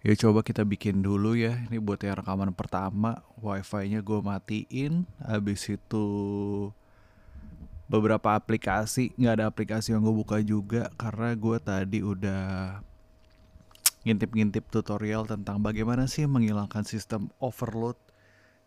[0.00, 1.60] Ya coba kita bikin dulu ya.
[1.68, 5.04] Ini buat yang rekaman pertama, wifi-nya gue matiin.
[5.20, 6.06] Habis itu
[7.84, 12.80] beberapa aplikasi, nggak ada aplikasi yang gue buka juga karena gue tadi udah
[14.08, 18.00] ngintip-ngintip tutorial tentang bagaimana sih menghilangkan sistem overload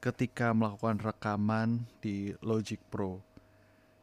[0.06, 3.26] ketika melakukan rekaman di Logic Pro.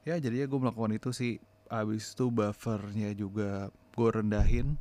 [0.03, 1.39] Ya jadinya gue melakukan itu sih.
[1.71, 4.75] Habis itu buffernya juga gue rendahin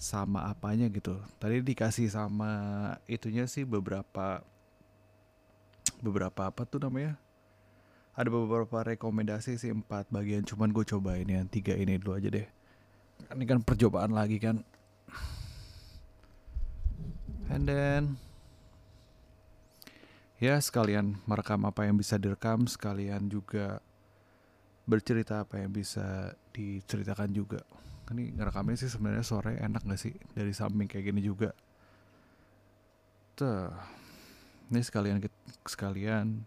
[0.00, 1.20] sama apanya gitu.
[1.36, 2.50] Tadi dikasih sama
[3.04, 4.40] itunya sih beberapa
[6.00, 7.20] beberapa apa tuh namanya?
[8.16, 10.40] Ada beberapa rekomendasi sih empat bagian.
[10.48, 12.48] Cuman gue cobain yang tiga ini dulu aja deh.
[13.28, 14.64] Ini kan percobaan lagi kan.
[17.52, 18.16] And then
[20.40, 23.84] ya sekalian merekam apa yang bisa direkam, sekalian juga
[24.88, 27.60] bercerita apa yang bisa diceritakan juga
[28.10, 30.14] ini ngerekamnya sih sebenarnya sore enak gak sih?
[30.34, 31.54] Dari samping kayak gini juga.
[33.38, 33.70] Tuh
[34.70, 35.18] ini sekalian
[35.66, 36.46] sekalian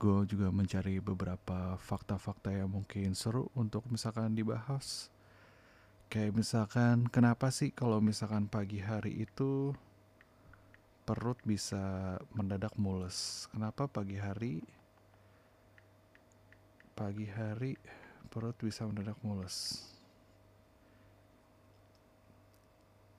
[0.00, 5.12] gue juga mencari beberapa fakta-fakta yang mungkin seru untuk misalkan dibahas.
[6.10, 9.76] Kayak misalkan kenapa sih kalau misalkan pagi hari itu
[11.06, 13.46] perut bisa mendadak mules?
[13.52, 14.64] Kenapa pagi hari
[16.96, 17.78] pagi hari
[18.28, 19.88] perut bisa mendadak mules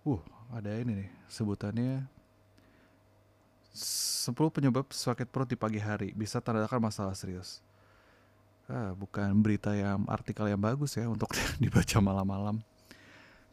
[0.02, 0.18] Uh,
[0.50, 2.02] ada ini nih sebutannya
[3.72, 7.62] 10 penyebab sakit perut di pagi hari bisa tanda-tanda masalah serius.
[8.66, 11.30] Ah, bukan berita yang artikel yang bagus ya untuk
[11.62, 12.58] dibaca malam-malam.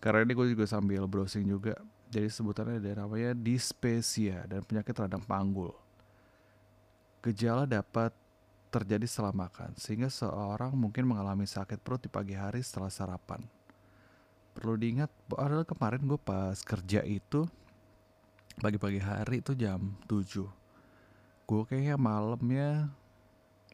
[0.00, 1.76] Karena ini gue juga sambil browsing juga.
[2.08, 5.76] Jadi sebutannya ada namanya dispepsia dan penyakit radang panggul.
[7.20, 8.16] Gejala dapat
[8.72, 13.44] terjadi setelah makan, sehingga seorang mungkin mengalami sakit perut di pagi hari setelah sarapan
[14.58, 17.46] perlu diingat adalah kemarin gue pas kerja itu
[18.58, 20.42] pagi-pagi hari itu jam 7
[21.48, 22.90] gue kayaknya malamnya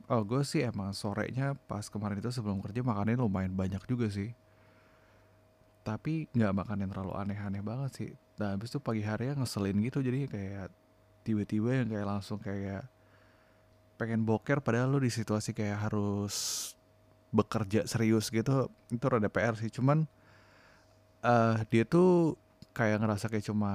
[0.08, 4.32] oh gue sih emang sorenya pas kemarin itu sebelum kerja makannya lumayan banyak juga sih.
[5.84, 8.10] Tapi nggak makan yang terlalu aneh-aneh banget sih.
[8.41, 10.69] Nah habis itu pagi hari ngeselin gitu jadi kayak
[11.25, 12.84] tiba-tiba yang kayak langsung kayak
[13.97, 16.72] pengen boker padahal lu di situasi kayak harus
[17.34, 19.72] bekerja serius gitu itu rada PR sih.
[19.72, 20.09] Cuman
[21.24, 22.36] uh, dia tuh
[22.76, 23.72] kayak ngerasa kayak cuma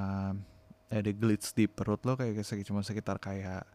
[0.90, 3.66] ada glitch di perut lo kayak kayak cuma sekitar kayak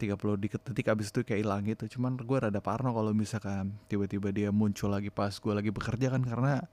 [0.00, 1.98] 30 detik abis itu kayak hilang gitu.
[1.98, 6.24] Cuman gue rada parno kalau misalkan tiba-tiba dia muncul lagi pas gue lagi bekerja kan
[6.24, 6.64] karena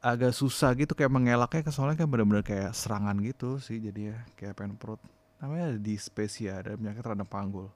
[0.00, 4.18] agak susah gitu kayak mengelaknya ke soalnya kan bener-bener kayak serangan gitu sih jadi ya
[4.34, 4.98] kayak pengen perut.
[5.38, 7.70] Namanya dispepsia dan penyakit radang panggul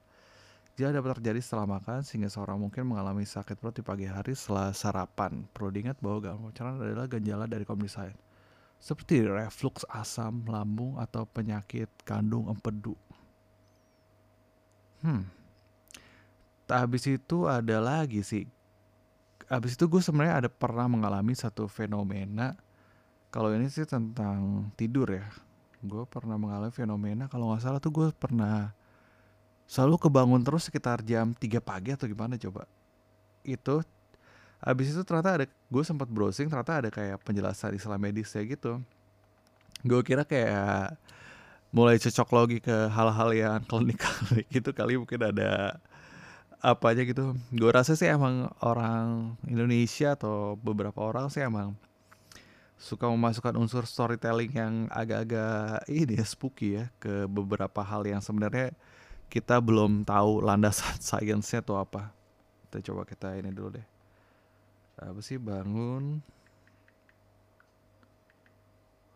[0.75, 4.75] Gejala dapat terjadi setelah makan sehingga seorang mungkin mengalami sakit perut di pagi hari setelah
[4.75, 5.47] sarapan.
[5.55, 8.19] Perlu diingat bahwa gangguan pencernaan adalah gejala dari kondisi lain,
[8.75, 12.91] seperti reflux asam lambung atau penyakit kandung empedu.
[14.99, 15.31] Hmm.
[16.67, 18.43] Habis itu ada lagi sih.
[19.47, 22.51] Habis itu gue sebenarnya ada pernah mengalami satu fenomena.
[23.31, 25.23] Kalau ini sih tentang tidur ya.
[25.79, 27.31] Gue pernah mengalami fenomena.
[27.31, 28.75] Kalau nggak salah tuh gue pernah
[29.65, 32.69] selalu kebangun terus sekitar jam 3 pagi atau gimana coba.
[33.41, 33.81] Itu
[34.61, 38.81] habis itu ternyata ada gue sempat browsing ternyata ada kayak penjelasan istilah medis ya gitu.
[39.85, 40.97] Gue kira kayak
[41.75, 45.81] mulai cocok logi ke hal-hal yang klinik-klinik gitu kali mungkin ada
[46.63, 47.37] apa aja gitu.
[47.53, 51.77] Gue rasa sih emang orang Indonesia atau beberapa orang sih emang
[52.75, 58.75] suka memasukkan unsur storytelling yang agak-agak ini ya spooky ya ke beberapa hal yang sebenarnya
[59.29, 62.11] kita belum tahu landasan sainsnya atau apa.
[62.67, 63.87] Kita coba kita ini dulu deh.
[65.01, 65.35] Apa sih?
[65.35, 66.23] Bangun.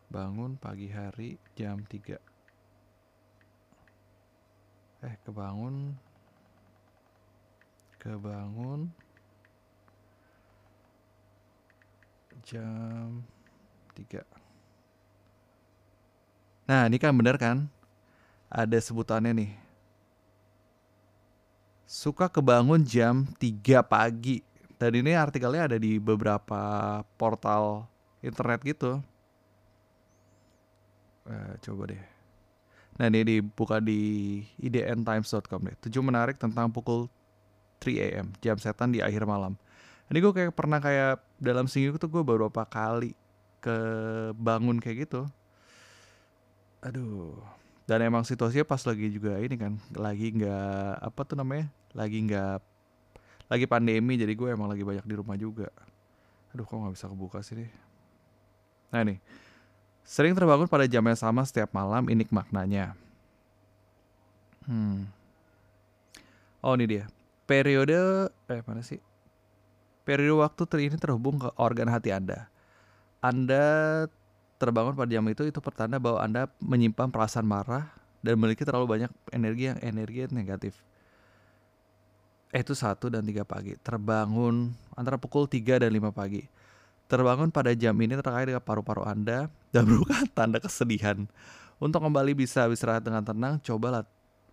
[0.10, 2.18] Bangun pagi hari jam 3
[5.00, 5.96] eh kebangun.
[8.02, 8.92] Kebangun.
[12.44, 13.22] Jam
[13.94, 14.26] 3
[16.70, 17.66] nah ini kan bener kan?
[18.50, 19.69] Ada sebutannya nih
[21.90, 24.46] suka kebangun jam 3 pagi.
[24.78, 27.90] Dan ini artikelnya ada di beberapa portal
[28.22, 29.02] internet gitu.
[31.26, 32.04] Eh, coba deh.
[33.02, 35.76] Nah ini dibuka di idntimes.com deh.
[35.90, 37.10] Tujuh menarik tentang pukul
[37.82, 39.58] 3 am, jam setan di akhir malam.
[40.14, 43.18] Ini gue kayak pernah kayak dalam seminggu tuh gue beberapa kali
[43.60, 45.28] kebangun kayak gitu.
[46.80, 47.36] Aduh,
[47.90, 51.66] dan emang situasinya pas lagi juga ini kan lagi nggak apa tuh namanya
[51.98, 52.62] lagi nggak
[53.50, 55.74] lagi pandemi jadi gue emang lagi banyak di rumah juga
[56.54, 57.70] aduh kok nggak bisa kebuka sih nih
[58.94, 59.18] nah nih
[60.10, 62.98] Sering terbangun pada jam yang sama setiap malam, ini maknanya.
[64.66, 65.06] Hmm.
[66.66, 67.06] Oh ini dia.
[67.46, 68.98] Periode eh mana sih?
[70.02, 72.50] Periode waktu ter ini terhubung ke organ hati Anda.
[73.22, 74.10] Anda
[74.60, 77.88] terbangun pada jam itu itu pertanda bahwa Anda menyimpan perasaan marah
[78.20, 80.74] dan memiliki terlalu banyak energi yang energi yang negatif.
[82.52, 83.80] Itu satu dan tiga pagi.
[83.80, 86.44] Terbangun antara pukul 3 dan 5 pagi.
[87.10, 91.26] Terbangun pada jam ini terkait dengan paru-paru Anda dan merupakan tanda kesedihan.
[91.80, 94.04] Untuk kembali bisa istirahat dengan tenang, cobalah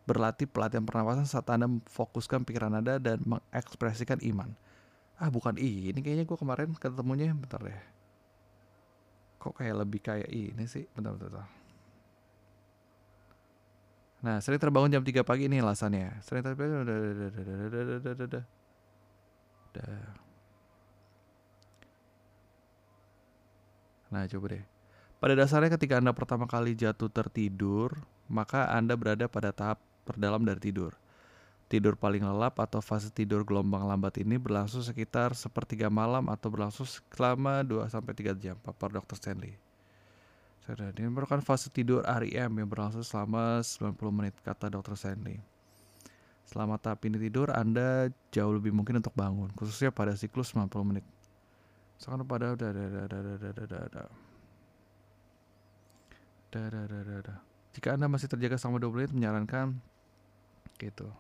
[0.07, 4.55] berlatih pelatihan pernapasan saat Anda memfokuskan pikiran Anda dan mengekspresikan iman.
[5.19, 7.96] Ah bukan ini kayaknya gue kemarin ketemunya bentar deh
[9.47, 11.49] kok kayak lebih kayak ini sih bentar bentar, bentar.
[14.27, 16.19] Nah, sering terbangun jam 3 pagi ini alasannya.
[16.27, 16.83] Sering terbangun
[24.11, 24.65] Nah, coba deh.
[25.23, 27.95] Pada dasarnya ketika Anda pertama kali jatuh tertidur,
[28.27, 30.99] maka Anda berada pada tahap terdalam dari tidur.
[31.67, 36.87] Tidur paling lelap atau fase tidur gelombang lambat ini berlangsung sekitar sepertiga malam atau berlangsung
[36.87, 39.19] selama 2-3 jam, papar Dr.
[39.19, 39.59] Stanley.
[40.67, 44.95] Ini merupakan fase tidur REM yang berlangsung selama 90 menit, kata Dr.
[44.95, 45.43] Stanley.
[46.47, 51.07] Selama tahap ini tidur, Anda jauh lebih mungkin untuk bangun, khususnya pada siklus 90 menit.
[51.99, 54.03] Misalkan pada udah ada ada ada ada ada ada ada
[56.55, 57.35] ada ada ada ada
[57.75, 59.67] Jika Anda masih terjaga selama 20 menit, menyarankan
[60.79, 61.11] gitu.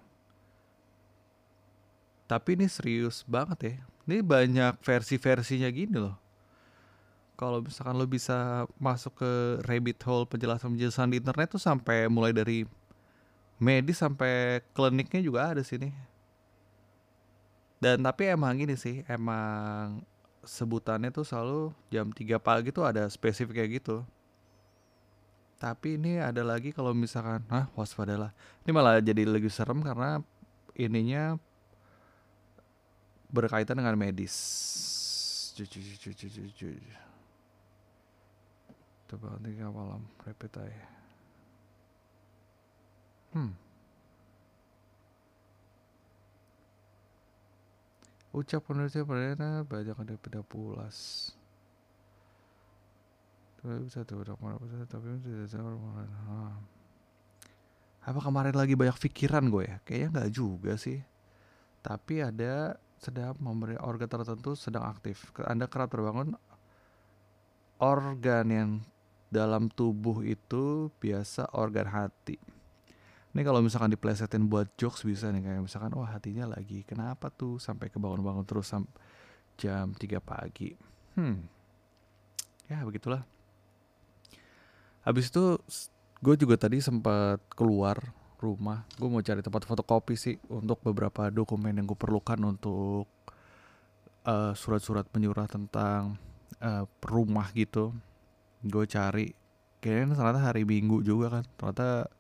[2.27, 3.75] Tapi ini serius banget ya.
[4.07, 6.19] Ini banyak versi-versinya gini loh.
[7.39, 9.31] Kalau misalkan lo bisa masuk ke
[9.67, 12.65] rabbit hole penjelasan-penjelasan di internet tuh sampai mulai dari
[13.61, 15.93] medis sampai kliniknya juga ada sini.
[17.77, 20.01] Dan tapi emang gini sih, emang
[20.47, 24.01] sebutannya tuh selalu jam 3 pagi tuh ada spesifik kayak gitu.
[25.61, 28.33] Tapi ini ada lagi kalau misalkan, ah waspadalah.
[28.65, 30.25] Ini malah jadi lebih serem karena
[30.77, 31.37] ininya
[33.31, 34.35] berkaitan dengan medis.
[39.07, 40.87] Coba tiga malam, repeat aja.
[43.37, 43.53] Hmm.
[48.37, 51.31] Ucap penulisnya perdana banyak ada beda pulas.
[53.61, 55.59] Tapi bisa tuh udah mana tapi tidak bisa
[58.07, 59.77] Apa kemarin lagi banyak pikiran gue ya?
[59.89, 61.01] Kayaknya nggak juga sih.
[61.81, 65.31] Tapi ada sedang memberi organ tertentu sedang aktif.
[65.45, 66.35] Anda kerap terbangun
[67.77, 68.71] organ yang
[69.29, 72.41] dalam tubuh itu biasa organ hati.
[73.37, 77.61] Ini kalau misalkan diplesetin buat jokes bisa nih kayak misalkan wah hatinya lagi kenapa tuh
[77.61, 78.89] sampai kebangun-bangun terus sampai
[79.61, 80.73] jam 3 pagi.
[81.17, 81.45] Hmm.
[82.65, 83.29] Ya begitulah.
[85.05, 85.61] Habis itu
[86.25, 88.01] gue juga tadi sempat keluar
[88.41, 88.85] rumah.
[88.97, 93.09] Gue mau cari tempat fotokopi sih untuk beberapa dokumen yang gue perlukan untuk
[94.27, 96.21] uh, surat-surat penyurah tentang
[96.61, 97.95] uh, rumah gitu.
[98.61, 99.33] Gue cari.
[99.81, 101.45] Kayaknya ternyata hari minggu juga kan.
[101.57, 102.11] Ternyata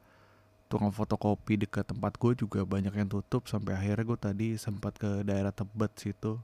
[0.66, 5.22] tukang fotokopi dekat tempat gue juga banyak yang tutup sampai akhirnya gue tadi sempat ke
[5.22, 6.38] daerah Tebet situ.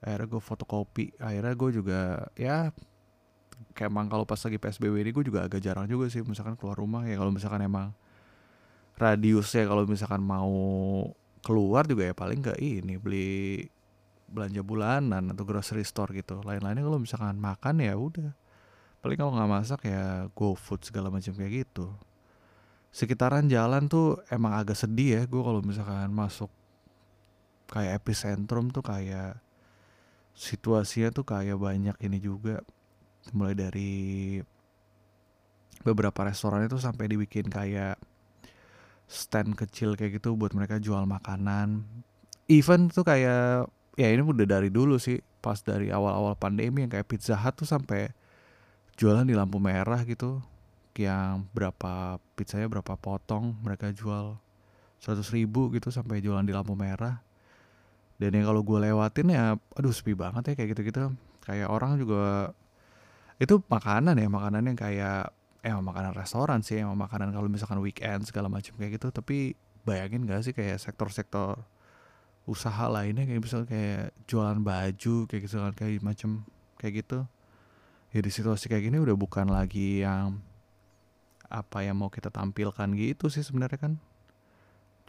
[0.00, 1.06] Akhirnya gue fotokopi.
[1.20, 2.00] Akhirnya gue juga
[2.36, 2.72] ya
[3.76, 6.24] kayak emang kalau pas lagi PSBB ini gue juga agak jarang juga sih.
[6.24, 7.92] Misalkan keluar rumah ya kalau misalkan emang
[9.00, 10.52] radiusnya kalau misalkan mau
[11.40, 13.64] keluar juga ya paling ke ini beli
[14.30, 16.38] belanja bulanan atau grocery store gitu.
[16.44, 18.30] Lain-lainnya kalau misalkan makan ya udah.
[19.00, 21.88] Paling kalau nggak masak ya go food segala macam kayak gitu.
[22.92, 26.52] Sekitaran jalan tuh emang agak sedih ya gue kalau misalkan masuk
[27.70, 29.38] kayak epicentrum tuh kayak
[30.36, 32.60] situasinya tuh kayak banyak ini juga.
[33.32, 33.92] Mulai dari
[35.80, 37.96] beberapa restoran itu sampai dibikin kayak
[39.10, 41.82] stand kecil kayak gitu buat mereka jual makanan.
[42.46, 43.66] Even tuh kayak
[43.98, 47.66] ya ini udah dari dulu sih pas dari awal-awal pandemi yang kayak Pizza Hut tuh
[47.66, 48.14] sampai
[48.94, 50.38] jualan di lampu merah gitu.
[50.94, 54.38] Yang berapa pizzanya berapa potong mereka jual.
[55.00, 57.24] seratus ribu gitu sampai jualan di lampu merah.
[58.20, 61.16] Dan yang kalau gue lewatin ya aduh sepi banget ya kayak gitu-gitu.
[61.40, 62.52] Kayak orang juga
[63.40, 68.24] itu makanan ya makanan yang kayak emang makanan restoran sih emang makanan kalau misalkan weekend
[68.24, 69.12] segala macam kayak gitu.
[69.12, 71.60] Tapi bayangin gak sih kayak sektor-sektor
[72.48, 76.30] usaha lainnya kayak misalnya kayak jualan baju kayak gitu kan kayak macam
[76.80, 77.18] kayak gitu.
[78.10, 80.42] Ya di situasi kayak gini udah bukan lagi yang
[81.50, 83.92] apa yang mau kita tampilkan gitu sih sebenarnya kan.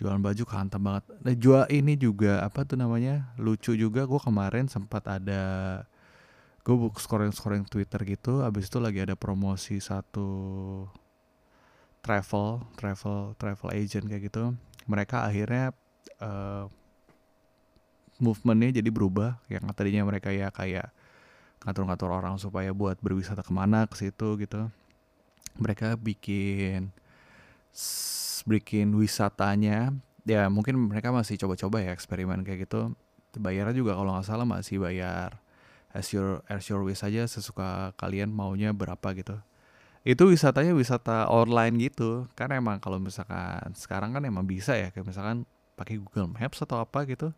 [0.01, 1.03] Jualan baju kehantam banget.
[1.21, 4.05] Nah jual ini juga apa tuh namanya lucu juga.
[4.09, 5.41] Gue kemarin sempat ada
[6.61, 10.29] gue scrolling scrolling Twitter gitu abis itu lagi ada promosi satu
[12.01, 14.57] travel travel travel agent kayak gitu.
[14.89, 15.71] Mereka akhirnya
[16.19, 16.65] uh,
[18.17, 19.37] movementnya jadi berubah.
[19.47, 20.89] Yang tadinya mereka ya kayak
[21.61, 24.67] ngatur-ngatur orang supaya buat berwisata ke mana ke situ gitu.
[25.61, 26.89] Mereka bikin
[28.49, 29.93] bikin wisatanya.
[30.25, 32.97] Ya mungkin mereka masih coba-coba ya eksperimen kayak gitu.
[33.37, 35.37] Bayarnya juga kalau nggak salah masih bayar
[35.91, 39.39] as your as your wish aja sesuka kalian maunya berapa gitu.
[40.01, 42.25] Itu wisatanya wisata online gitu.
[42.33, 45.45] Kan emang kalau misalkan sekarang kan emang bisa ya kayak misalkan
[45.77, 47.35] pakai Google Maps atau apa gitu.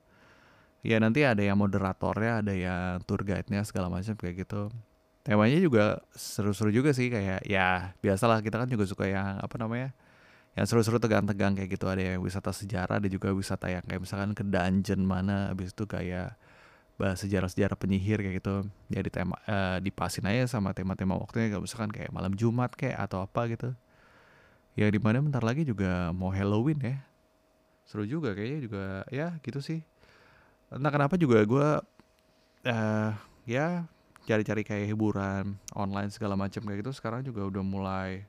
[0.83, 4.72] Ya nanti ada yang moderatornya ada yang tour guide-nya segala macam kayak gitu.
[5.24, 9.95] Temanya juga seru-seru juga sih kayak ya biasalah kita kan juga suka yang apa namanya
[10.53, 11.88] yang seru-seru tegang-tegang kayak gitu.
[11.88, 15.88] Ada yang wisata sejarah ada juga wisata yang kayak misalkan ke dungeon mana habis itu
[15.88, 16.36] kayak
[16.98, 18.56] sejarah-sejarah penyihir kayak gitu.
[18.94, 21.50] Ya di tema uh, dipasin aja sama tema-tema waktunya.
[21.50, 23.74] Kayak misalkan kayak malam Jumat kayak atau apa gitu.
[24.78, 26.98] Ya di mana bentar lagi juga mau Halloween ya.
[27.86, 28.86] Seru juga kayaknya juga.
[29.10, 29.82] Ya gitu sih.
[30.74, 31.68] Entah kenapa juga gue
[32.70, 33.12] uh,
[33.46, 33.86] ya
[34.24, 38.24] cari-cari kayak hiburan online segala macam kayak gitu sekarang juga udah mulai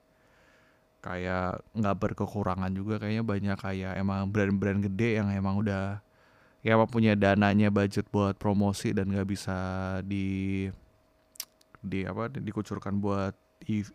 [0.98, 3.24] kayak nggak berkekurangan juga kayaknya.
[3.24, 6.00] Banyak kayak emang brand-brand gede yang emang udah
[6.64, 9.56] ya emang punya dananya budget buat promosi dan nggak bisa
[10.00, 10.66] di
[11.84, 13.36] di apa dikucurkan buat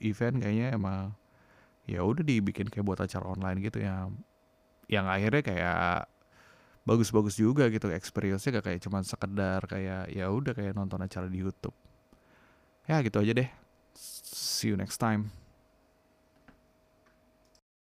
[0.06, 1.18] event kayaknya emang
[1.90, 4.06] ya udah dibikin kayak buat acara online gitu ya.
[4.86, 5.98] Yang akhirnya kayak
[6.86, 11.42] bagus-bagus juga gitu experience-nya gak kayak cuman sekedar kayak ya udah kayak nonton acara di
[11.42, 11.74] YouTube.
[12.86, 13.50] Ya gitu aja deh.
[13.98, 15.34] See you next time